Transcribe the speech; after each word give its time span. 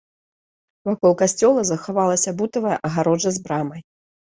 Вакол 0.89 1.13
касцёла 1.21 1.61
захавалася 1.73 2.37
бутавая 2.43 2.77
агароджа 2.87 3.29
з 3.41 3.49
брамай. 3.49 3.91